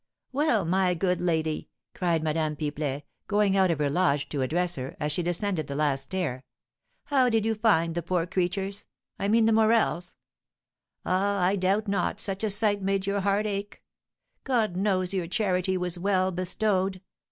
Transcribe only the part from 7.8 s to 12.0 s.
the poor creatures, I mean the Morels? Ah, I doubt